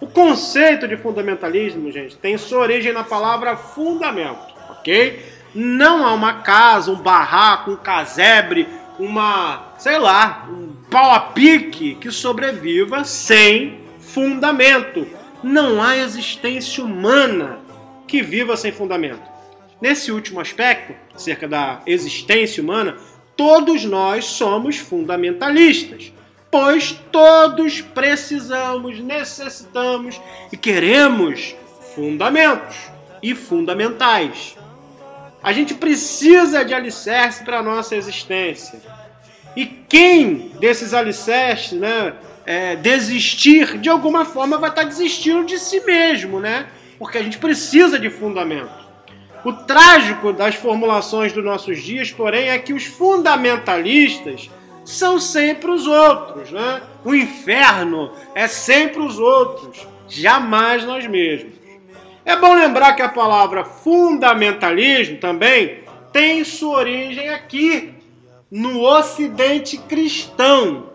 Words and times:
O 0.00 0.06
conceito 0.06 0.88
de 0.88 0.96
fundamentalismo, 0.96 1.92
gente, 1.92 2.16
tem 2.16 2.38
sua 2.38 2.60
origem 2.60 2.94
na 2.94 3.04
palavra 3.04 3.54
fundamento, 3.54 4.54
ok? 4.70 5.22
Não 5.54 6.06
há 6.06 6.14
uma 6.14 6.40
casa, 6.40 6.90
um 6.90 6.96
barraco, 6.96 7.72
um 7.72 7.76
casebre, 7.76 8.66
uma, 8.98 9.74
sei 9.76 9.98
lá, 9.98 10.48
um 10.48 10.74
pau 10.90 11.12
a 11.12 11.20
pique 11.20 11.96
que 11.96 12.10
sobreviva 12.10 13.04
sem 13.04 13.79
fundamento. 14.12 15.06
Não 15.42 15.82
há 15.82 15.96
existência 15.96 16.84
humana 16.84 17.60
que 18.06 18.22
viva 18.22 18.56
sem 18.56 18.72
fundamento. 18.72 19.22
Nesse 19.80 20.12
último 20.12 20.40
aspecto, 20.40 20.94
acerca 21.14 21.48
da 21.48 21.80
existência 21.86 22.62
humana, 22.62 22.96
todos 23.36 23.84
nós 23.84 24.26
somos 24.26 24.76
fundamentalistas, 24.76 26.12
pois 26.50 26.92
todos 27.10 27.80
precisamos, 27.80 29.00
necessitamos 29.00 30.20
e 30.52 30.56
queremos 30.56 31.54
fundamentos 31.94 32.76
e 33.22 33.34
fundamentais. 33.34 34.56
A 35.42 35.52
gente 35.52 35.72
precisa 35.72 36.62
de 36.62 36.74
alicerce 36.74 37.42
para 37.42 37.60
a 37.60 37.62
nossa 37.62 37.96
existência. 37.96 38.80
E 39.56 39.64
quem 39.64 40.52
desses 40.60 40.92
alicerces, 40.92 41.72
né, 41.72 42.14
é, 42.46 42.76
desistir, 42.76 43.78
de 43.78 43.88
alguma 43.88 44.24
forma 44.24 44.58
vai 44.58 44.70
estar 44.70 44.84
desistindo 44.84 45.44
de 45.44 45.58
si 45.58 45.80
mesmo, 45.80 46.40
né? 46.40 46.66
Porque 46.98 47.18
a 47.18 47.22
gente 47.22 47.38
precisa 47.38 47.98
de 47.98 48.10
fundamento. 48.10 48.80
O 49.44 49.52
trágico 49.52 50.32
das 50.32 50.54
formulações 50.54 51.32
dos 51.32 51.44
nossos 51.44 51.82
dias, 51.82 52.10
porém, 52.10 52.50
é 52.50 52.58
que 52.58 52.74
os 52.74 52.84
fundamentalistas 52.84 54.50
são 54.84 55.18
sempre 55.18 55.70
os 55.70 55.86
outros, 55.86 56.50
né? 56.50 56.82
O 57.04 57.14
inferno 57.14 58.12
é 58.34 58.46
sempre 58.46 59.00
os 59.00 59.18
outros, 59.18 59.86
jamais 60.08 60.84
nós 60.84 61.06
mesmos. 61.06 61.54
É 62.24 62.36
bom 62.36 62.54
lembrar 62.54 62.94
que 62.94 63.02
a 63.02 63.08
palavra 63.08 63.64
fundamentalismo 63.64 65.16
também 65.16 65.80
tem 66.12 66.44
sua 66.44 66.78
origem 66.78 67.30
aqui, 67.30 67.94
no 68.50 68.82
Ocidente 68.82 69.78
cristão, 69.78 70.89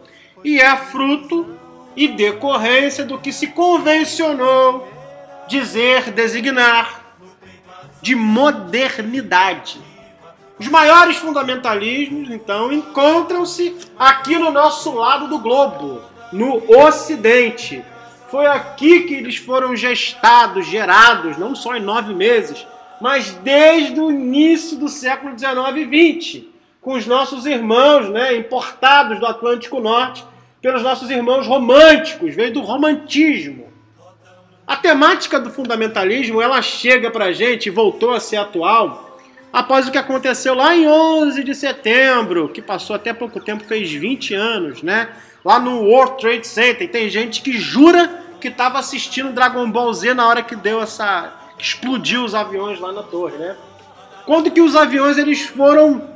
e 0.45 0.61
é 0.61 0.78
fruto 0.78 1.57
e 1.95 2.07
decorrência 2.07 3.03
do 3.03 3.17
que 3.17 3.33
se 3.33 3.47
convencionou 3.47 4.88
dizer, 5.47 6.11
designar 6.11 7.03
de 8.01 8.16
modernidade. 8.16 9.79
Os 10.59 10.67
maiores 10.67 11.17
fundamentalismos, 11.17 12.29
então, 12.29 12.72
encontram-se 12.72 13.75
aqui 13.97 14.38
no 14.38 14.51
nosso 14.51 14.94
lado 14.94 15.28
do 15.28 15.39
globo, 15.39 16.01
no 16.31 16.63
Ocidente. 16.85 17.84
Foi 18.29 18.45
aqui 18.45 19.01
que 19.01 19.16
eles 19.16 19.38
foram 19.38 19.75
gestados, 19.75 20.67
gerados, 20.67 21.38
não 21.38 21.55
só 21.55 21.75
em 21.75 21.81
nove 21.81 22.13
meses, 22.13 22.66
mas 23.01 23.31
desde 23.31 24.00
o 24.00 24.11
início 24.11 24.78
do 24.78 24.88
século 24.88 25.38
XIX 25.38 25.91
e 25.91 26.19
XX, 26.22 26.45
com 26.81 26.94
os 26.94 27.05
nossos 27.05 27.45
irmãos 27.45 28.09
né, 28.09 28.38
importados 28.38 29.19
do 29.19 29.25
Atlântico 29.25 29.79
Norte 29.79 30.23
pelos 30.65 30.81
nossos 30.81 31.11
irmãos 31.11 31.45
românticos, 31.45 32.33
veio 32.33 32.51
do 32.51 32.61
romantismo. 32.61 33.67
A 34.65 34.75
temática 34.75 35.39
do 35.39 35.51
fundamentalismo, 35.51 36.41
ela 36.41 36.59
chega 36.59 37.11
pra 37.11 37.31
gente 37.31 37.67
e 37.67 37.69
voltou 37.69 38.15
a 38.15 38.19
ser 38.19 38.37
atual 38.37 39.19
após 39.53 39.87
o 39.87 39.91
que 39.91 39.97
aconteceu 39.99 40.55
lá 40.55 40.75
em 40.75 40.87
11 40.87 41.43
de 41.43 41.53
setembro, 41.53 42.49
que 42.49 42.63
passou 42.63 42.95
até 42.95 43.13
pouco 43.13 43.39
tempo, 43.39 43.63
fez 43.63 43.91
20 43.91 44.33
anos, 44.33 44.81
né? 44.81 45.09
Lá 45.45 45.59
no 45.59 45.83
World 45.83 46.19
Trade 46.19 46.47
Center. 46.47 46.89
Tem 46.89 47.07
gente 47.09 47.43
que 47.43 47.51
jura 47.51 48.23
que 48.41 48.47
estava 48.47 48.79
assistindo 48.79 49.31
Dragon 49.31 49.69
Ball 49.69 49.93
Z 49.93 50.15
na 50.15 50.27
hora 50.27 50.41
que 50.41 50.55
deu 50.55 50.81
essa 50.81 51.31
explodiu 51.59 52.23
os 52.23 52.33
aviões 52.33 52.79
lá 52.79 52.91
na 52.91 53.03
torre, 53.03 53.37
né? 53.37 53.55
Quando 54.25 54.49
que 54.49 54.61
os 54.61 54.75
aviões 54.75 55.19
eles 55.19 55.41
foram 55.41 56.09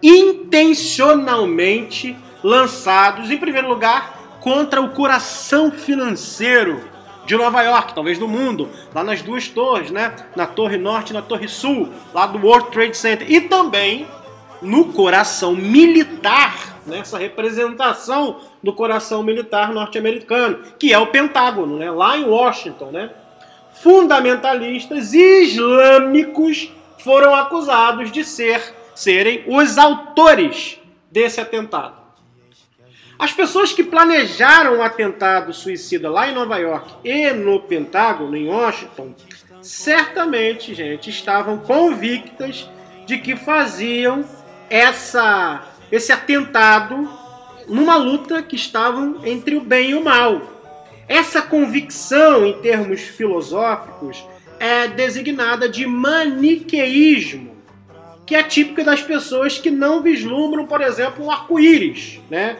intencionalmente 0.00 2.16
lançados, 2.42 3.30
em 3.30 3.38
primeiro 3.38 3.68
lugar, 3.68 4.38
contra 4.40 4.80
o 4.80 4.90
coração 4.90 5.70
financeiro 5.70 6.82
de 7.26 7.36
Nova 7.36 7.62
York, 7.62 7.94
talvez 7.94 8.18
do 8.18 8.26
mundo, 8.26 8.68
lá 8.94 9.04
nas 9.04 9.22
duas 9.22 9.48
torres, 9.48 9.90
né? 9.90 10.14
Na 10.34 10.46
Torre 10.46 10.76
Norte 10.76 11.10
e 11.10 11.12
na 11.12 11.22
Torre 11.22 11.46
Sul, 11.46 11.88
lá 12.12 12.26
do 12.26 12.44
World 12.44 12.70
Trade 12.70 12.96
Center. 12.96 13.30
E 13.30 13.42
também 13.42 14.08
no 14.60 14.92
coração 14.92 15.54
militar, 15.54 16.80
nessa 16.86 17.18
né? 17.18 17.24
representação 17.24 18.40
do 18.62 18.72
coração 18.72 19.22
militar 19.22 19.72
norte-americano, 19.72 20.58
que 20.78 20.92
é 20.92 20.98
o 20.98 21.06
Pentágono, 21.06 21.78
né? 21.78 21.90
Lá 21.90 22.16
em 22.16 22.24
Washington, 22.24 22.86
né? 22.86 23.10
Fundamentalistas 23.74 25.14
islâmicos 25.14 26.72
foram 26.98 27.34
acusados 27.34 28.10
de 28.10 28.24
ser 28.24 28.74
serem 28.94 29.44
os 29.46 29.78
autores 29.78 30.78
desse 31.10 31.40
atentado. 31.40 31.99
As 33.20 33.34
pessoas 33.34 33.70
que 33.70 33.84
planejaram 33.84 34.78
o 34.78 34.82
atentado 34.82 35.52
suicida 35.52 36.08
lá 36.08 36.26
em 36.26 36.34
Nova 36.34 36.56
York 36.56 36.90
e 37.04 37.30
no 37.32 37.60
Pentágono, 37.60 38.34
em 38.34 38.48
Washington, 38.48 39.14
certamente, 39.60 40.72
gente, 40.72 41.10
estavam 41.10 41.58
convictas 41.58 42.66
de 43.04 43.18
que 43.18 43.36
faziam 43.36 44.24
essa, 44.70 45.68
esse 45.92 46.10
atentado 46.10 47.06
numa 47.68 47.94
luta 47.94 48.42
que 48.42 48.56
estavam 48.56 49.20
entre 49.22 49.54
o 49.54 49.60
bem 49.60 49.90
e 49.90 49.94
o 49.94 50.02
mal. 50.02 50.40
Essa 51.06 51.42
convicção, 51.42 52.46
em 52.46 52.54
termos 52.62 53.02
filosóficos, 53.02 54.24
é 54.58 54.88
designada 54.88 55.68
de 55.68 55.86
maniqueísmo, 55.86 57.54
que 58.24 58.34
é 58.34 58.42
típica 58.42 58.82
das 58.82 59.02
pessoas 59.02 59.58
que 59.58 59.70
não 59.70 60.02
vislumbram, 60.02 60.66
por 60.66 60.80
exemplo, 60.80 61.26
um 61.26 61.30
arco-íris, 61.30 62.18
né? 62.30 62.56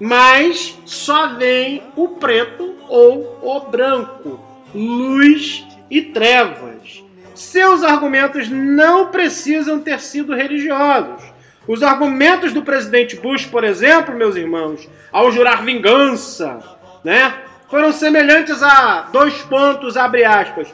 Mas 0.00 0.78
só 0.84 1.34
vem 1.34 1.82
o 1.96 2.08
preto 2.08 2.74
ou 2.88 3.38
o 3.42 3.60
branco, 3.70 4.40
luz 4.74 5.64
e 5.90 6.02
trevas. 6.02 7.02
Seus 7.34 7.82
argumentos 7.82 8.48
não 8.48 9.10
precisam 9.10 9.80
ter 9.80 10.00
sido 10.00 10.34
religiosos. 10.34 11.22
Os 11.66 11.82
argumentos 11.82 12.52
do 12.52 12.62
presidente 12.62 13.16
Bush, 13.16 13.44
por 13.44 13.64
exemplo, 13.64 14.14
meus 14.14 14.36
irmãos, 14.36 14.88
ao 15.10 15.32
jurar 15.32 15.64
vingança, 15.64 16.60
né, 17.02 17.34
foram 17.68 17.92
semelhantes 17.92 18.62
a 18.62 19.08
dois 19.12 19.34
pontos, 19.42 19.96
abre 19.96 20.24
aspas. 20.24 20.68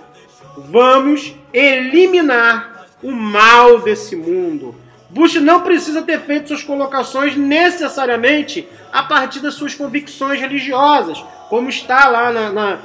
Vamos 0.57 1.35
eliminar 1.53 2.87
o 3.03 3.11
mal 3.11 3.81
desse 3.81 4.15
mundo. 4.15 4.75
Bush 5.13 5.35
não 5.35 5.61
precisa 5.61 6.01
ter 6.01 6.21
feito 6.21 6.49
suas 6.49 6.63
colocações 6.63 7.37
necessariamente 7.37 8.67
a 8.91 9.03
partir 9.03 9.41
das 9.41 9.55
suas 9.55 9.75
convicções 9.75 10.41
religiosas, 10.41 11.23
como 11.51 11.69
está 11.69 12.09
lá 12.09 12.33
na, 12.33 12.51
na, 12.51 12.79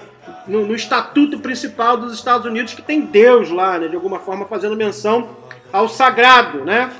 no, 0.45 0.65
no, 0.65 0.75
estatuto 0.75 1.39
principal 1.39 1.95
dos 1.95 2.13
Estados 2.13 2.45
Unidos 2.45 2.73
que 2.73 2.81
tem 2.81 2.99
Deus 2.99 3.49
lá, 3.49 3.79
né, 3.79 3.87
de 3.87 3.95
alguma 3.95 4.19
forma 4.19 4.45
fazendo 4.45 4.75
menção 4.75 5.29
ao 5.71 5.87
sagrado, 5.87 6.65
né? 6.65 6.91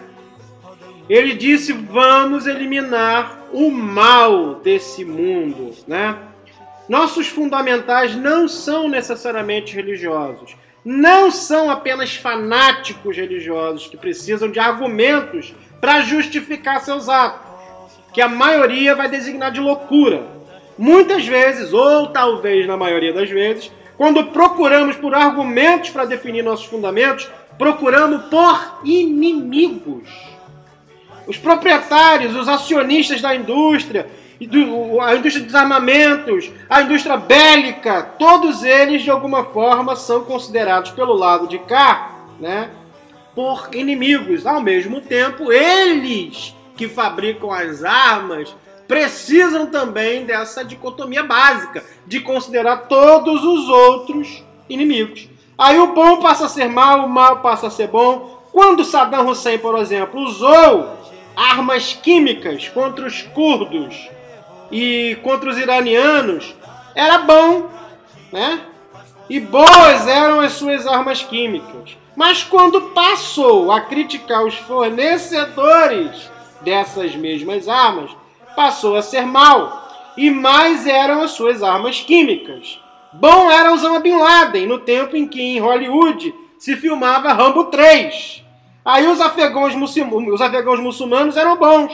Ele 1.10 1.34
disse: 1.34 1.74
"Vamos 1.74 2.48
eliminar 2.48 3.38
o 3.52 3.70
mal 3.70 4.56
desse 4.56 5.04
mundo", 5.04 5.72
né? 5.86 6.18
Nossos 6.88 7.28
fundamentais 7.28 8.16
não 8.16 8.48
são 8.48 8.88
necessariamente 8.88 9.76
religiosos, 9.76 10.56
não 10.84 11.30
são 11.32 11.70
apenas 11.70 12.16
fanáticos 12.16 13.16
religiosos 13.16 13.88
que 13.88 13.98
precisam 13.98 14.50
de 14.50 14.60
argumentos 14.60 15.54
para 15.82 16.02
justificar 16.02 16.82
seus 16.82 17.10
atos, 17.10 17.48
que 18.14 18.22
a 18.22 18.28
maioria 18.28 18.96
vai 18.96 19.10
designar 19.10 19.52
de 19.52 19.60
loucura. 19.60 20.26
Muitas 20.78 21.26
vezes, 21.26 21.74
ou 21.74 22.08
talvez 22.08 22.68
na 22.68 22.78
maioria 22.78 23.12
das 23.12 23.30
vezes, 23.30 23.72
quando 23.98 24.28
procuramos 24.28 24.96
por 24.96 25.14
argumentos 25.16 25.90
para 25.90 26.06
definir 26.06 26.44
nossos 26.44 26.68
fundamentos, 26.68 27.30
procuramos 27.58 28.26
por 28.26 28.82
inimigos. 28.86 30.08
Os 31.26 31.38
proprietários, 31.38 32.36
os 32.36 32.48
acionistas 32.48 33.20
da 33.20 33.36
indústria, 33.36 34.08
a 35.02 35.16
indústria 35.16 35.46
dos 35.46 35.56
armamentos, 35.56 36.52
a 36.70 36.82
indústria 36.82 37.18
bélica, 37.18 38.04
todos 38.20 38.64
eles 38.64 39.02
de 39.02 39.10
alguma 39.10 39.46
forma 39.46 39.96
são 39.96 40.24
considerados 40.24 40.92
pelo 40.92 41.14
lado 41.14 41.48
de 41.48 41.58
cá, 41.60 42.12
né, 42.40 42.70
por 43.34 43.70
inimigos. 43.74 44.46
Ao 44.46 44.62
mesmo 44.62 45.02
tempo, 45.02 45.52
eles 45.52 46.56
que 46.76 46.88
fabricam 46.88 47.52
as 47.52 47.84
armas, 47.84 48.56
precisam 48.88 49.66
também 49.66 50.26
dessa 50.26 50.64
dicotomia 50.64 51.24
básica, 51.24 51.84
de 52.06 52.20
considerar 52.20 52.88
todos 52.88 53.44
os 53.44 53.68
outros 53.68 54.44
inimigos. 54.70 55.28
Aí 55.58 55.80
o 55.80 55.94
bom 55.94 56.18
passa 56.18 56.46
a 56.46 56.50
ser 56.50 56.70
mal, 56.70 57.06
o 57.06 57.10
mal 57.10 57.40
passa 57.40 57.68
a 57.68 57.72
ser 57.72 57.88
bom. 57.88 58.44
Quando 58.52 58.86
Saddam 58.86 59.28
Hussein, 59.28 59.58
por 59.58 59.78
exemplo, 59.80 60.22
usou 60.22 60.96
armas 61.36 61.94
químicas 61.94 62.68
contra 62.70 63.08
os 63.08 63.24
curdos 63.24 64.10
e 64.72 65.18
contra 65.24 65.50
os 65.50 65.58
iranianos, 65.58 66.56
era 66.96 67.20
bom, 67.20 67.70
né? 68.32 68.62
E 69.30 69.40
boas 69.40 70.08
eram 70.08 70.40
as 70.40 70.54
suas 70.54 70.88
armas 70.88 71.22
químicas. 71.22 71.98
Mas 72.16 72.44
quando 72.44 72.82
passou 72.94 73.72
a 73.72 73.82
criticar 73.82 74.44
os 74.44 74.56
fornecedores 74.56 76.32
dessas 76.62 77.16
mesmas 77.16 77.68
armas, 77.68 78.10
passou 78.56 78.96
a 78.96 79.02
ser 79.02 79.26
mal, 79.26 79.88
e 80.18 80.32
mais 80.32 80.88
eram 80.88 81.22
as 81.22 81.32
suas 81.32 81.62
armas 81.62 82.00
químicas. 82.00 82.82
Bom 83.14 83.52
era 83.52 83.72
Osama 83.72 84.00
Bin 84.00 84.18
Laden, 84.18 84.66
no 84.66 84.80
tempo 84.80 85.16
em 85.16 85.28
que 85.28 85.42
em 85.42 85.60
Hollywood 85.60 86.34
se 86.58 86.76
filmava 86.76 87.34
Rambo 87.34 87.66
3. 87.66 88.44
Aí 88.84 89.06
os 89.08 89.22
afegãos, 89.22 89.76
os 89.76 90.42
afegãos 90.42 90.80
muçulmanos 90.80 91.38
eram 91.38 91.58
bons. 91.58 91.94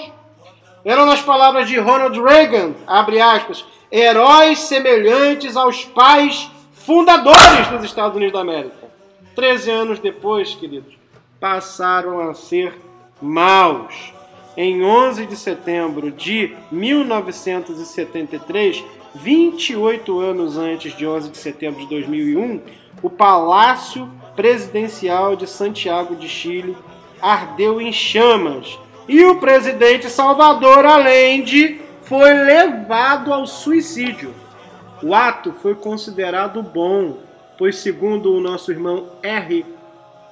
Eram 0.85 1.06
nas 1.06 1.21
palavras 1.21 1.69
de 1.69 1.80
Ronald 1.80 2.21
Reagan, 2.21 2.74
abre 2.85 3.21
aspas, 3.21 3.63
heróis 3.89 4.59
semelhantes 4.59 5.56
aos 5.56 5.85
pais 5.85 6.51
fundadores 6.74 7.69
dos 7.69 7.85
Estados 7.85 8.18
Unidos 8.18 8.33
da 8.33 8.41
América. 8.41 8.91
Treze 9.33 9.71
anos 9.71 10.00
depois, 10.00 10.53
queridos, 10.56 10.94
passaram 11.39 12.30
a 12.30 12.33
ser 12.33 12.77
maus 13.21 14.13
em 14.57 14.83
11 14.83 15.25
de 15.25 15.38
setembro 15.38 16.12
de 16.12 16.53
1973, 16.69 18.83
28 19.15 20.19
anos 20.19 20.57
antes 20.57 20.97
de 20.97 21.07
11 21.07 21.29
de 21.29 21.38
setembro 21.38 21.79
de 21.79 21.88
2001, 21.88 22.59
o 23.01 23.09
Palácio 23.09 24.12
Presidencial 24.36 25.38
de 25.38 25.47
Santiago 25.47 26.13
de 26.15 26.27
Chile 26.27 26.75
ardeu 27.21 27.79
em 27.79 27.94
chamas 27.94 28.77
e 29.07 29.23
o 29.25 29.39
presidente 29.39 30.09
Salvador 30.09 30.85
Allende 30.85 31.81
foi 32.03 32.33
levado 32.33 33.33
ao 33.33 33.45
suicídio. 33.45 34.33
O 35.01 35.13
ato 35.13 35.51
foi 35.53 35.75
considerado 35.75 36.61
bom, 36.61 37.19
pois, 37.57 37.77
segundo 37.77 38.33
o 38.33 38.39
nosso 38.39 38.71
irmão 38.71 39.09
R. 39.21 39.65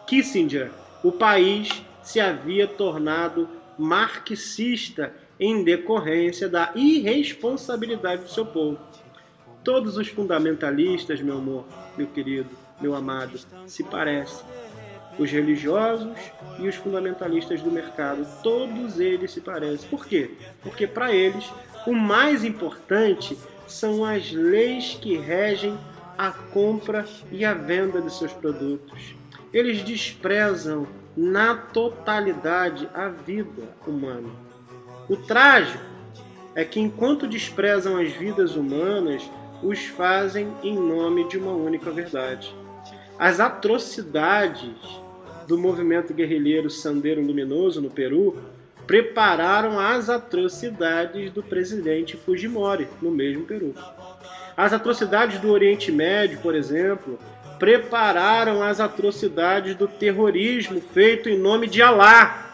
Kissinger, 0.07 0.71
o 1.03 1.11
país 1.11 1.83
se 2.01 2.19
havia 2.19 2.67
tornado 2.67 3.49
marxista 3.77 5.13
em 5.39 5.63
decorrência 5.63 6.47
da 6.47 6.71
irresponsabilidade 6.75 8.23
do 8.23 8.29
seu 8.29 8.45
povo. 8.45 8.77
Todos 9.63 9.97
os 9.97 10.07
fundamentalistas, 10.07 11.21
meu 11.21 11.37
amor, 11.37 11.65
meu 11.97 12.07
querido, 12.07 12.49
meu 12.79 12.95
amado, 12.95 13.39
se 13.67 13.83
parecem. 13.83 14.45
Os 15.21 15.29
religiosos 15.29 16.17
e 16.57 16.67
os 16.67 16.73
fundamentalistas 16.73 17.61
do 17.61 17.69
mercado, 17.69 18.25
todos 18.41 18.99
eles 18.99 19.29
se 19.29 19.39
parecem. 19.39 19.87
Por 19.87 20.07
quê? 20.07 20.31
Porque 20.63 20.87
para 20.87 21.13
eles 21.13 21.47
o 21.85 21.93
mais 21.93 22.43
importante 22.43 23.37
são 23.67 24.03
as 24.03 24.31
leis 24.31 24.97
que 24.99 25.15
regem 25.15 25.77
a 26.17 26.31
compra 26.31 27.05
e 27.31 27.45
a 27.45 27.53
venda 27.53 28.01
de 28.01 28.11
seus 28.11 28.33
produtos. 28.33 29.13
Eles 29.53 29.83
desprezam 29.83 30.87
na 31.15 31.53
totalidade 31.55 32.89
a 32.91 33.07
vida 33.07 33.75
humana. 33.85 34.29
O 35.07 35.15
trágico 35.15 35.83
é 36.55 36.65
que, 36.65 36.79
enquanto 36.79 37.27
desprezam 37.27 37.95
as 37.95 38.11
vidas 38.11 38.55
humanas, 38.55 39.21
os 39.61 39.85
fazem 39.85 40.51
em 40.63 40.75
nome 40.75 41.27
de 41.27 41.37
uma 41.37 41.53
única 41.53 41.91
verdade. 41.91 42.55
As 43.19 43.39
atrocidades 43.39 44.73
do 45.51 45.57
movimento 45.57 46.13
guerrilheiro 46.13 46.69
Sandeiro 46.69 47.21
Luminoso 47.21 47.81
no 47.81 47.89
Peru 47.89 48.37
prepararam 48.87 49.77
as 49.77 50.09
atrocidades 50.09 51.29
do 51.29 51.43
presidente 51.43 52.15
Fujimori 52.15 52.87
no 53.01 53.11
mesmo 53.11 53.43
Peru. 53.43 53.75
As 54.55 54.71
atrocidades 54.71 55.41
do 55.41 55.51
Oriente 55.51 55.91
Médio, 55.91 56.39
por 56.39 56.55
exemplo, 56.55 57.19
prepararam 57.59 58.63
as 58.63 58.79
atrocidades 58.79 59.75
do 59.75 59.89
terrorismo 59.89 60.79
feito 60.79 61.27
em 61.27 61.37
nome 61.37 61.67
de 61.67 61.81
Alá. 61.81 62.50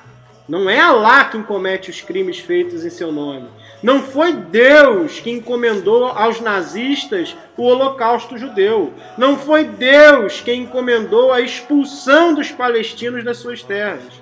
Não 0.47 0.69
é 0.69 0.79
Alá 0.79 1.25
quem 1.25 1.43
comete 1.43 1.89
os 1.89 1.99
crimes 1.99 2.39
feitos 2.39 2.85
em 2.85 2.89
seu 2.89 3.11
nome. 3.11 3.49
Não 3.83 4.01
foi 4.01 4.31
Deus 4.31 5.19
que 5.19 5.29
encomendou 5.29 6.05
aos 6.05 6.39
nazistas 6.39 7.35
o 7.57 7.63
holocausto 7.63 8.37
judeu. 8.37 8.93
Não 9.17 9.37
foi 9.37 9.65
Deus 9.65 10.39
quem 10.39 10.61
encomendou 10.63 11.33
a 11.33 11.41
expulsão 11.41 12.33
dos 12.33 12.49
palestinos 12.49 13.25
das 13.25 13.37
suas 13.37 13.61
terras. 13.61 14.21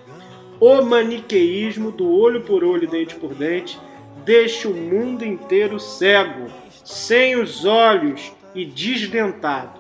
O 0.60 0.82
maniqueísmo 0.82 1.92
do 1.92 2.10
olho 2.12 2.42
por 2.42 2.64
olho, 2.64 2.88
dente 2.88 3.14
por 3.16 3.36
dente, 3.36 3.80
deixa 4.24 4.68
o 4.68 4.74
mundo 4.74 5.24
inteiro 5.24 5.80
cego, 5.80 6.48
sem 6.84 7.36
os 7.36 7.66
olhos 7.66 8.32
e 8.56 8.66
desdentado. 8.66 9.80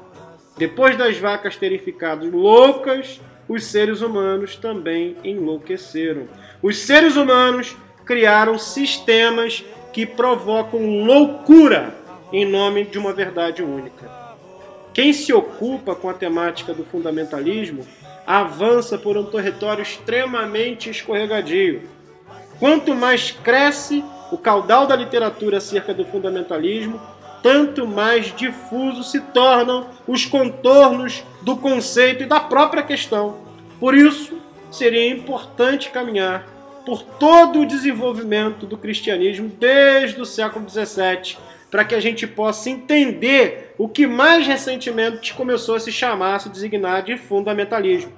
Depois 0.58 0.96
das 0.96 1.17
vacas 1.17 1.55
terem 1.55 1.79
ficado 1.79 2.29
loucas, 2.29 3.20
os 3.48 3.66
seres 3.66 4.02
humanos 4.02 4.56
também 4.56 5.16
enlouqueceram. 5.24 6.28
Os 6.62 6.80
seres 6.80 7.16
humanos 7.16 7.75
criaram 8.06 8.58
sistemas 8.58 9.64
que 9.94 10.06
provocam 10.06 11.04
loucura 11.04 11.96
em 12.32 12.46
nome 12.46 12.84
de 12.86 12.98
uma 12.98 13.14
verdade 13.14 13.64
única. 13.64 14.10
Quem 14.94 15.14
se 15.14 15.34
ocupa 15.34 15.96
com 15.96 16.10
a 16.10 16.14
temática 16.14 16.74
do 16.74 16.84
fundamentalismo 16.84 17.86
avança 18.25 18.98
por 18.98 19.18
um 19.18 19.25
território 19.25 19.82
extremamente 19.82 20.90
escorregadio. 20.90 21.84
Quanto 22.60 22.96
mais 22.96 23.32
cresce 23.32 24.04
o 24.32 24.38
caudal 24.38 24.88
da 24.88 24.96
literatura 24.96 25.58
acerca 25.58 25.94
do 25.94 26.06
fundamentalismo, 26.06 27.00
tanto 27.46 27.86
mais 27.86 28.36
difusos 28.36 29.12
se 29.12 29.20
tornam 29.20 29.86
os 30.08 30.25
contornos 30.25 31.24
do 31.44 31.56
conceito 31.56 32.24
e 32.24 32.25
da 32.25 32.40
própria 32.40 32.82
questão. 32.82 33.38
Por 33.80 33.94
isso, 33.94 34.42
seria 34.72 35.08
importante 35.12 35.92
caminhar 35.92 36.48
por 36.84 37.04
todo 37.04 37.62
o 37.62 37.66
desenvolvimento 37.68 38.66
do 38.66 38.75
cristianismo 38.75 39.48
desde 39.48 40.20
o 40.20 40.25
século 40.25 40.68
XVII, 40.68 41.38
para 41.70 41.86
que 41.86 41.94
a 41.94 42.00
gente 42.00 42.25
possa 42.25 42.68
entender 42.68 43.75
o 43.78 43.88
que 43.88 44.08
mais 44.08 44.48
recentemente 44.48 45.36
começou 45.36 45.75
a 45.75 45.80
se 45.80 45.92
chamar, 45.92 46.38
a 46.38 46.40
se 46.40 46.50
designar 46.50 47.04
de 47.04 47.16
fundamentalismo. 47.16 48.12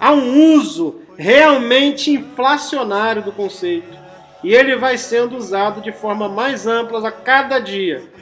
Há 0.00 0.10
um 0.10 0.54
uso 0.54 1.02
realmente 1.18 2.10
inflacionário 2.10 3.20
do 3.20 3.30
conceito 3.30 3.94
e 4.42 4.54
ele 4.54 4.74
vai 4.74 4.96
sendo 4.96 5.36
usado 5.36 5.82
de 5.82 5.92
forma 5.92 6.30
mais 6.30 6.66
ampla 6.66 7.06
a 7.06 7.12
cada 7.12 7.58
dia 7.58 8.14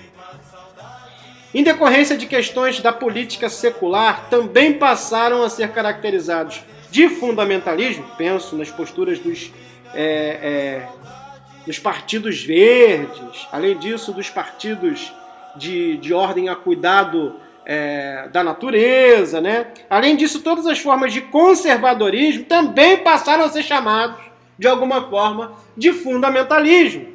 em 1.54 1.62
decorrência 1.62 2.16
de 2.16 2.26
questões 2.26 2.80
da 2.80 2.92
política 2.92 3.49
secular, 3.49 4.28
também 4.30 4.73
passaram 4.73 5.42
a 5.42 5.50
ser 5.50 5.71
caracterizados 5.71 6.62
de 6.90 7.09
fundamentalismo, 7.09 8.04
penso 8.16 8.56
nas 8.56 8.71
posturas 8.71 9.18
dos, 9.18 9.52
é, 9.94 10.38
é, 10.42 10.88
dos 11.66 11.78
partidos 11.78 12.42
verdes, 12.42 13.47
além 13.52 13.78
disso, 13.78 14.12
dos 14.12 14.30
partidos 14.30 15.12
de, 15.56 15.99
de 15.99 16.14
ordem 16.14 16.49
a 16.49 16.56
cuidado 16.56 17.37
é, 17.64 18.28
da 18.32 18.42
natureza, 18.42 19.40
né? 19.40 19.68
Além 19.88 20.16
disso, 20.16 20.40
todas 20.40 20.66
as 20.66 20.78
formas 20.78 21.12
de 21.12 21.21
conservadorismo 21.21 22.44
também 22.44 22.99
passaram 22.99 23.44
a 23.44 23.50
ser 23.50 23.62
chamados, 23.62 24.18
de 24.59 24.66
alguma 24.66 25.09
forma, 25.09 25.52
de 25.76 25.92
fundamentalismo. 25.92 27.12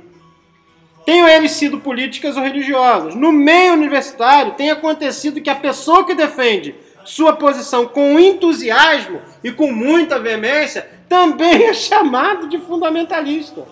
Tenham 1.08 1.26
eles 1.26 1.52
sido 1.52 1.80
políticas 1.80 2.36
ou 2.36 2.44
religiosas. 2.44 3.16
No 3.16 3.32
meio 3.32 3.72
universitário, 3.72 4.56
tem 4.56 4.70
acontecido 4.70 5.40
que 5.40 5.50
a 5.50 5.56
pessoa 5.56 6.06
que 6.06 6.14
defende 6.14 6.76
sua 7.06 7.32
posição 7.32 7.88
com 7.88 8.20
entusiasmo 8.20 9.22
e 9.42 9.50
com 9.50 9.72
muita 9.72 10.20
veemência 10.20 10.86
também 11.08 11.64
é 11.64 11.74
chamado 11.74 12.50
de 12.50 12.60
fundamentalista. 12.60 13.64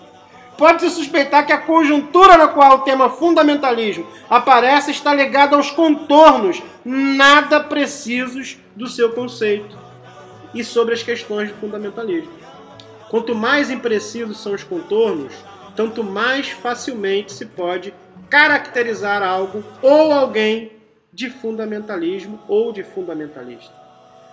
Pode-se 0.56 0.88
suspeitar 0.88 1.44
que 1.44 1.52
a 1.52 1.58
conjuntura 1.58 2.38
na 2.38 2.48
qual 2.48 2.76
o 2.76 2.80
tema 2.84 3.10
fundamentalismo 3.10 4.06
aparece 4.30 4.90
está 4.90 5.12
ligada 5.12 5.56
aos 5.56 5.70
contornos 5.70 6.62
nada 6.82 7.60
precisos 7.60 8.56
do 8.74 8.88
seu 8.88 9.12
conceito 9.12 9.76
e 10.54 10.64
sobre 10.64 10.94
as 10.94 11.02
questões 11.02 11.48
de 11.48 11.54
fundamentalismo. 11.56 12.32
Quanto 13.10 13.34
mais 13.34 13.70
imprecisos 13.70 14.42
são 14.42 14.54
os 14.54 14.64
contornos, 14.64 15.34
tanto 15.76 16.02
mais 16.02 16.48
facilmente 16.48 17.32
se 17.32 17.44
pode 17.46 17.92
caracterizar 18.30 19.22
algo 19.22 19.62
ou 19.82 20.10
alguém 20.10 20.72
de 21.12 21.30
fundamentalismo 21.30 22.40
ou 22.48 22.72
de 22.72 22.82
fundamentalista. 22.82 23.72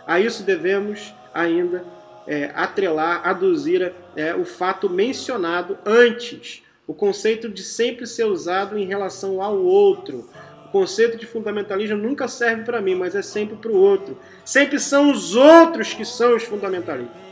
A 0.08 0.20
isso 0.20 0.44
devemos 0.44 1.14
ainda 1.34 1.86
é, 2.26 2.52
atrelar, 2.56 3.28
aduzir 3.28 3.94
é, 4.16 4.34
o 4.36 4.46
fato 4.46 4.90
mencionado 4.90 5.78
antes, 5.86 6.64
o 6.88 6.94
conceito 6.94 7.50
de 7.50 7.64
sempre 7.64 8.06
ser 8.08 8.26
usado 8.26 8.78
em 8.78 8.86
relação 8.86 9.42
ao 9.42 9.58
outro. 9.58 10.30
O 10.66 10.70
conceito 10.70 11.18
de 11.18 11.26
fundamentalismo 11.26 11.98
nunca 11.98 12.28
serve 12.28 12.64
para 12.64 12.82
mim, 12.82 12.96
mas 12.96 13.16
é 13.16 13.22
sempre 13.22 13.56
para 13.56 13.72
o 13.72 13.78
outro. 13.78 14.18
Sempre 14.44 14.80
são 14.80 15.12
os 15.12 15.36
outros 15.36 15.94
que 15.94 16.04
são 16.04 16.36
os 16.36 16.44
fundamentalistas. 16.44 17.23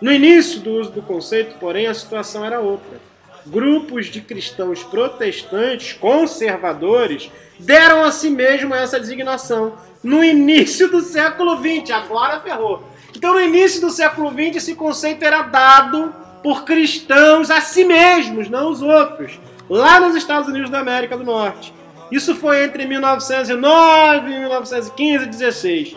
No 0.00 0.10
início 0.10 0.60
do 0.60 0.70
uso 0.70 0.90
do 0.90 1.02
conceito, 1.02 1.56
porém, 1.58 1.86
a 1.86 1.94
situação 1.94 2.44
era 2.44 2.58
outra. 2.58 2.98
Grupos 3.46 4.06
de 4.06 4.20
cristãos 4.20 4.82
protestantes 4.82 5.92
conservadores 5.92 7.30
deram 7.58 8.02
a 8.02 8.10
si 8.10 8.30
mesmo 8.30 8.74
essa 8.74 8.98
designação 8.98 9.74
no 10.02 10.24
início 10.24 10.90
do 10.90 11.02
século 11.02 11.56
XX. 11.58 11.90
Agora 11.90 12.40
ferrou. 12.40 12.82
Então, 13.14 13.34
no 13.34 13.40
início 13.40 13.80
do 13.80 13.90
século 13.90 14.30
XX, 14.30 14.56
esse 14.56 14.74
conceito 14.74 15.22
era 15.22 15.42
dado 15.42 16.14
por 16.42 16.64
cristãos 16.64 17.50
a 17.50 17.60
si 17.60 17.84
mesmos, 17.84 18.48
não 18.48 18.70
os 18.70 18.80
outros, 18.80 19.38
lá 19.68 20.00
nos 20.00 20.16
Estados 20.16 20.48
Unidos 20.48 20.70
da 20.70 20.80
América 20.80 21.16
do 21.16 21.24
Norte. 21.24 21.74
Isso 22.10 22.34
foi 22.34 22.64
entre 22.64 22.86
1909 22.86 24.30
e 24.30 24.38
1915 24.38 25.24
e 25.24 25.28
16. 25.28 25.96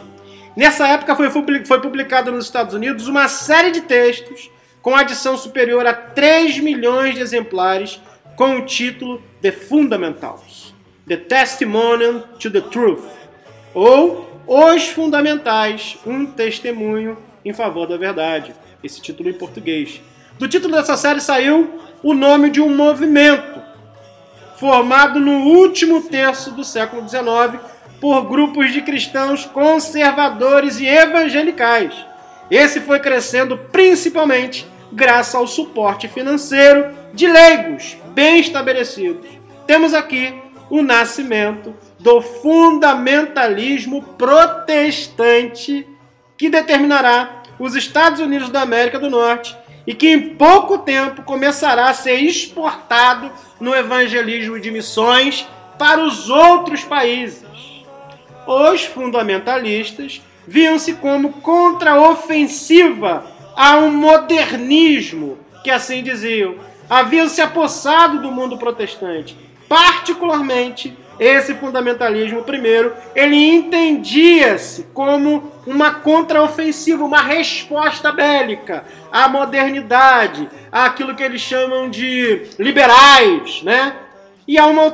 Nessa 0.56 0.88
época 0.88 1.16
foi, 1.16 1.30
foi 1.66 1.82
publicada 1.82 2.32
nos 2.32 2.46
Estados 2.46 2.76
Unidos 2.76 3.08
uma 3.08 3.28
série 3.28 3.72
de 3.72 3.82
textos 3.82 4.52
com 4.82 4.96
adição 4.96 5.36
superior 5.36 5.86
a 5.88 5.94
3 5.94 6.60
milhões 6.60 7.16
de 7.16 7.22
exemplares 7.22 8.00
com 8.36 8.58
o 8.58 8.66
título 8.66 9.22
The 9.42 9.52
Fundamentals, 9.52 10.74
The 11.08 11.18
Testimonial 11.18 12.20
to 12.40 12.52
the 12.52 12.62
Truth, 12.62 13.04
ou 13.74 14.30
os 14.46 14.88
Fundamentais, 14.90 15.98
um 16.06 16.26
testemunho 16.26 17.18
em 17.44 17.54
favor 17.54 17.88
da 17.88 17.98
verdade. 17.98 18.54
Esse 18.84 19.02
título 19.02 19.30
em 19.30 19.34
português. 19.34 20.02
Do 20.38 20.48
título 20.48 20.76
dessa 20.76 20.98
série 20.98 21.22
saiu 21.22 21.80
o 22.04 22.14
nome 22.14 22.50
de 22.50 22.62
um 22.62 22.76
movimento 22.76 23.62
formado 24.58 25.20
no 25.20 25.46
último 25.46 26.04
terço 26.04 26.52
do 26.52 26.64
século 26.64 27.08
XIX 27.08 27.60
por 28.04 28.26
grupos 28.26 28.74
de 28.74 28.82
cristãos 28.82 29.46
conservadores 29.46 30.78
e 30.78 30.86
evangelicais. 30.86 31.94
Esse 32.52 32.82
foi 32.82 33.00
crescendo 33.00 33.58
principalmente 33.72 34.68
graças 34.92 35.34
ao 35.34 35.48
suporte 35.48 36.10
financeiro 36.10 36.94
de 37.14 37.26
leigos 37.26 37.96
bem 38.08 38.42
estabelecidos. 38.42 39.26
Temos 39.66 39.94
aqui 39.94 40.36
o 40.70 40.82
nascimento 40.82 41.74
do 41.98 42.22
fundamentalismo 42.22 44.04
protestante 44.18 45.88
que 46.38 46.50
determinará 46.50 47.42
os 47.58 47.74
Estados 47.74 48.20
Unidos 48.20 48.50
da 48.50 48.64
América 48.64 49.00
do 49.00 49.10
Norte 49.10 49.56
e 49.88 49.94
que 49.94 50.10
em 50.10 50.36
pouco 50.36 50.80
tempo 50.80 51.22
começará 51.24 51.88
a 51.88 51.94
ser 51.94 52.16
exportado 52.16 53.32
no 53.62 53.74
evangelismo 53.74 54.60
de 54.60 54.72
missões 54.72 55.48
para 55.80 56.04
os 56.04 56.30
outros 56.30 56.84
países. 56.84 57.43
Os 58.46 58.84
fundamentalistas 58.86 60.22
viam-se 60.48 60.94
como 60.96 61.34
contraofensiva 61.34 63.26
a 63.56 63.78
um 63.78 63.92
modernismo 63.92 65.38
que 65.64 65.72
assim 65.72 66.04
diziam, 66.04 66.56
haviam 66.90 67.30
se 67.30 67.42
apossado 67.42 68.22
do 68.22 68.32
mundo 68.32 68.58
protestante, 68.58 69.38
particularmente 69.70 70.94
esse 71.20 71.54
fundamentalismo, 71.54 72.44
primeiro, 72.44 72.94
ele 73.16 73.36
entendia-se 73.36 74.88
como 74.94 75.52
uma 75.66 75.92
contraofensiva, 75.92 77.06
uma 77.06 77.22
resposta 77.22 78.12
bélica 78.12 78.84
à 79.12 79.28
modernidade, 79.28 80.50
àquilo 80.72 81.16
que 81.16 81.24
eles 81.24 81.40
chamam 81.40 81.90
de 81.90 82.48
liberais, 82.58 83.62
né? 83.64 83.96
E 84.48 84.58
há 84.58 84.66
uma, 84.66 84.92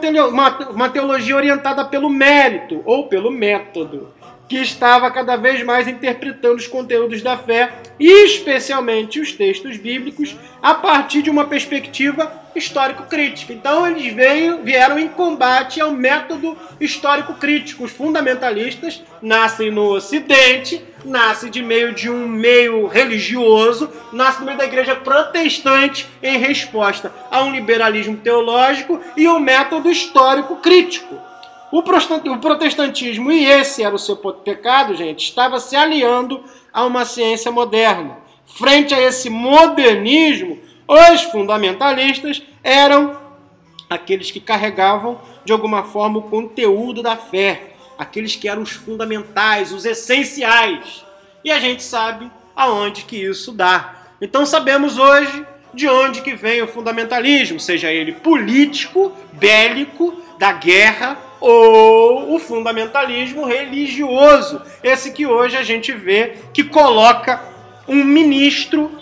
uma 0.69 0.89
teologia 0.89 1.35
orientada 1.35 1.83
pelo 1.85 2.09
mérito 2.09 2.81
ou 2.85 3.07
pelo 3.07 3.31
método 3.31 4.13
que 4.47 4.57
estava 4.57 5.11
cada 5.11 5.35
vez 5.35 5.63
mais 5.63 5.87
interpretando 5.87 6.57
os 6.57 6.65
conteúdos 6.65 7.21
da 7.21 7.37
fé, 7.37 7.71
especialmente 7.99 9.19
os 9.19 9.31
textos 9.31 9.77
bíblicos, 9.77 10.35
a 10.59 10.73
partir 10.73 11.21
de 11.21 11.29
uma 11.29 11.45
perspectiva 11.45 12.38
histórico-crítica. 12.55 13.53
Então 13.53 13.87
eles 13.87 14.13
veio, 14.13 14.63
vieram 14.63 14.99
em 14.99 15.07
combate 15.07 15.79
ao 15.79 15.91
método 15.91 16.57
histórico-crítico. 16.79 17.83
Os 17.83 17.91
fundamentalistas 17.91 19.03
nascem 19.21 19.71
no 19.71 19.93
Ocidente, 19.93 20.83
nascem 21.05 21.49
de 21.49 21.61
meio 21.61 21.93
de 21.93 22.09
um 22.09 22.27
meio 22.27 22.87
religioso, 22.87 23.89
nascem 24.11 24.41
no 24.41 24.45
meio 24.47 24.57
da 24.57 24.65
igreja 24.65 24.95
protestante 24.95 26.07
em 26.21 26.37
resposta 26.37 27.13
a 27.31 27.43
um 27.43 27.51
liberalismo 27.51 28.17
teológico 28.17 28.99
e 29.15 29.27
o 29.27 29.35
um 29.35 29.39
método 29.39 29.89
histórico-crítico. 29.89 31.29
O 31.71 31.83
protestantismo, 31.83 33.31
e 33.31 33.45
esse 33.45 33.83
era 33.83 33.93
o 33.93 33.99
seu 33.99 34.15
pecado, 34.15 34.95
gente, 34.95 35.23
estava 35.23 35.59
se 35.59 35.75
aliando 35.75 36.43
a 36.73 36.83
uma 36.83 37.05
ciência 37.05 37.51
moderna. 37.51 38.17
Frente 38.57 38.95
a 38.95 38.99
esse 38.99 39.29
modernismo, 39.29 40.57
os 40.91 41.21
fundamentalistas 41.21 42.41
eram 42.63 43.15
aqueles 43.87 44.31
que 44.31 44.39
carregavam, 44.39 45.21
de 45.45 45.51
alguma 45.53 45.83
forma, 45.83 46.17
o 46.17 46.23
conteúdo 46.23 47.03
da 47.03 47.15
fé, 47.15 47.73
aqueles 47.95 48.35
que 48.35 48.49
eram 48.49 48.63
os 48.63 48.71
fundamentais, 48.71 49.71
os 49.71 49.85
essenciais. 49.85 51.05
E 51.43 51.51
a 51.51 51.59
gente 51.59 51.83
sabe 51.83 52.31
aonde 52.55 53.03
que 53.03 53.17
isso 53.17 53.51
dá. 53.51 54.07
Então 54.19 54.47
sabemos 54.47 54.97
hoje 54.97 55.45
de 55.75 55.87
onde 55.87 56.23
que 56.23 56.33
vem 56.33 56.63
o 56.63 56.67
fundamentalismo, 56.67 57.59
seja 57.59 57.91
ele 57.91 58.13
político, 58.13 59.15
bélico, 59.33 60.19
da 60.39 60.53
guerra 60.53 61.19
ou 61.39 62.33
o 62.33 62.39
fundamentalismo 62.39 63.45
religioso, 63.45 64.59
esse 64.83 65.11
que 65.11 65.27
hoje 65.27 65.55
a 65.55 65.63
gente 65.63 65.91
vê 65.91 66.33
que 66.51 66.63
coloca 66.63 67.43
um 67.87 68.03
ministro 68.03 68.98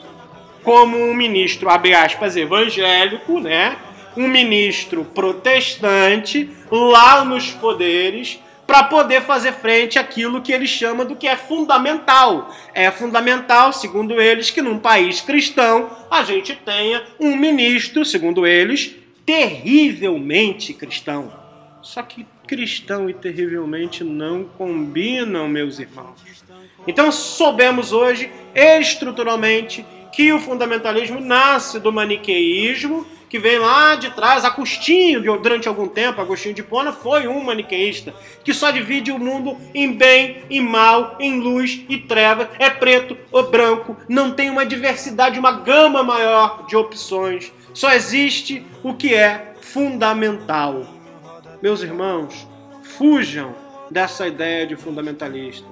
como 0.67 0.97
um 0.97 1.13
ministro, 1.13 1.69
abre 1.69 1.93
aspas, 1.93 2.35
evangélico, 2.35 3.39
né? 3.39 3.77
Um 4.17 4.27
ministro 4.27 5.05
protestante 5.05 6.49
lá 6.69 7.23
nos 7.23 7.51
poderes 7.51 8.37
para 8.65 8.83
poder 8.83 9.21
fazer 9.21 9.53
frente 9.53 9.97
àquilo 9.97 10.41
que 10.41 10.51
eles 10.51 10.69
chamam 10.69 11.05
do 11.05 11.15
que 11.15 11.25
é 11.25 11.37
fundamental. 11.37 12.53
É 12.73 12.91
fundamental, 12.91 13.71
segundo 13.71 14.19
eles, 14.19 14.51
que 14.51 14.61
num 14.61 14.77
país 14.77 15.21
cristão 15.21 15.89
a 16.11 16.25
gente 16.25 16.53
tenha 16.53 17.01
um 17.17 17.33
ministro, 17.37 18.03
segundo 18.03 18.45
eles, 18.45 18.93
terrivelmente 19.25 20.73
cristão. 20.73 21.31
Só 21.81 22.01
que 22.01 22.27
cristão 22.45 23.09
e 23.09 23.13
terrivelmente 23.13 24.03
não 24.03 24.43
combinam, 24.43 25.47
meus 25.47 25.79
irmãos. 25.79 26.21
Então 26.85 27.09
soubemos 27.09 27.93
hoje, 27.93 28.29
estruturalmente, 28.53 29.85
que 30.17 30.33
o 30.33 30.39
fundamentalismo 30.39 31.19
nasce 31.19 31.79
do 31.79 31.93
maniqueísmo, 31.93 33.05
que 33.29 33.37
vem 33.37 33.59
lá 33.59 33.93
de 33.93 34.09
trás. 34.15 34.43
Agostinho, 34.43 35.21
durante 35.37 35.67
algum 35.67 35.87
tempo, 35.87 36.19
Agostinho 36.19 36.55
de 36.55 36.63
Pona 36.63 36.91
foi 36.91 37.27
um 37.27 37.43
maniqueísta, 37.43 38.15
que 38.43 38.51
só 38.51 38.71
divide 38.71 39.11
o 39.11 39.19
mundo 39.19 39.55
em 39.75 39.93
bem 39.93 40.37
e 40.49 40.59
mal, 40.59 41.15
em 41.19 41.39
luz 41.39 41.85
e 41.87 41.99
treva, 41.99 42.49
é 42.57 42.67
preto 42.67 43.15
ou 43.31 43.47
branco, 43.51 43.95
não 44.09 44.31
tem 44.31 44.49
uma 44.49 44.65
diversidade, 44.65 45.37
uma 45.37 45.51
gama 45.51 46.01
maior 46.01 46.65
de 46.65 46.75
opções. 46.75 47.53
Só 47.71 47.91
existe 47.91 48.65
o 48.81 48.95
que 48.95 49.13
é 49.13 49.53
fundamental 49.61 50.97
meus 51.61 51.83
irmãos, 51.83 52.47
fujam 52.81 53.53
dessa 53.91 54.27
ideia 54.27 54.65
de 54.65 54.75
fundamentalista. 54.75 55.67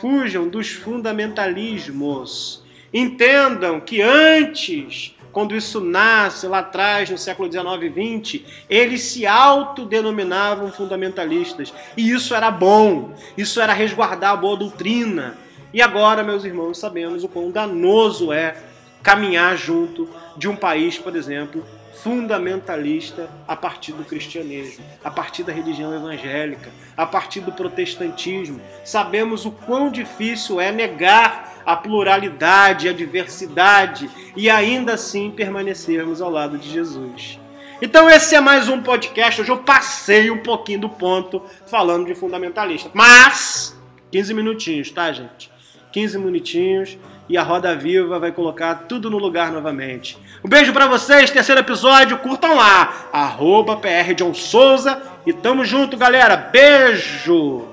Fujam 0.00 0.48
dos 0.48 0.70
fundamentalismos. 0.70 2.61
Entendam 2.92 3.80
que 3.80 4.02
antes, 4.02 5.14
quando 5.32 5.56
isso 5.56 5.80
nasce 5.80 6.46
lá 6.46 6.58
atrás, 6.58 7.08
no 7.08 7.16
século 7.16 7.50
XIX 7.50 7.64
e 7.96 8.18
XX, 8.18 8.44
eles 8.68 9.02
se 9.02 9.26
autodenominavam 9.26 10.70
fundamentalistas. 10.70 11.72
E 11.96 12.10
isso 12.10 12.34
era 12.34 12.50
bom, 12.50 13.14
isso 13.36 13.60
era 13.60 13.72
resguardar 13.72 14.32
a 14.32 14.36
boa 14.36 14.56
doutrina. 14.56 15.38
E 15.72 15.80
agora, 15.80 16.22
meus 16.22 16.44
irmãos, 16.44 16.78
sabemos 16.78 17.24
o 17.24 17.28
quão 17.28 17.50
danoso 17.50 18.30
é 18.30 18.56
caminhar 19.02 19.56
junto 19.56 20.08
de 20.36 20.46
um 20.48 20.54
país, 20.54 20.98
por 20.98 21.16
exemplo, 21.16 21.64
fundamentalista 22.02 23.30
a 23.46 23.54
partir 23.54 23.92
do 23.92 24.04
cristianismo, 24.04 24.84
a 25.04 25.10
partir 25.10 25.44
da 25.44 25.52
religião 25.52 25.94
evangélica, 25.94 26.70
a 26.96 27.06
partir 27.06 27.40
do 27.40 27.52
protestantismo. 27.52 28.60
Sabemos 28.84 29.44
o 29.46 29.50
quão 29.50 29.90
difícil 29.90 30.60
é 30.60 30.72
negar 30.72 31.51
a 31.64 31.76
pluralidade, 31.76 32.88
a 32.88 32.92
diversidade 32.92 34.10
e 34.36 34.48
ainda 34.48 34.94
assim 34.94 35.30
permanecermos 35.30 36.20
ao 36.20 36.30
lado 36.30 36.58
de 36.58 36.70
Jesus. 36.70 37.38
Então 37.80 38.08
esse 38.08 38.34
é 38.34 38.40
mais 38.40 38.68
um 38.68 38.80
podcast. 38.80 39.40
Hoje 39.40 39.50
eu 39.50 39.58
passei 39.58 40.30
um 40.30 40.38
pouquinho 40.38 40.80
do 40.80 40.88
ponto 40.88 41.42
falando 41.66 42.06
de 42.06 42.14
fundamentalista. 42.14 42.90
Mas 42.94 43.76
15 44.10 44.34
minutinhos, 44.34 44.90
tá, 44.90 45.10
gente? 45.10 45.50
15 45.90 46.18
minutinhos 46.18 46.98
e 47.28 47.36
a 47.36 47.42
Roda 47.42 47.74
Viva 47.74 48.18
vai 48.18 48.30
colocar 48.30 48.74
tudo 48.88 49.10
no 49.10 49.18
lugar 49.18 49.50
novamente. 49.50 50.18
Um 50.44 50.48
beijo 50.48 50.72
para 50.72 50.86
vocês, 50.86 51.30
terceiro 51.30 51.60
episódio, 51.60 52.18
curtam 52.18 52.54
lá, 52.54 53.08
arroba 53.12 53.76
PR 53.76 54.12
John 54.14 54.34
Souza 54.34 55.00
e 55.24 55.32
tamo 55.32 55.64
junto, 55.64 55.96
galera. 55.96 56.36
Beijo! 56.36 57.71